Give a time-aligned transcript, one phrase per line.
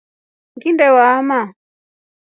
[0.55, 1.39] Ngine waama.